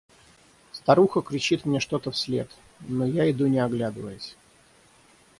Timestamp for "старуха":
0.71-1.21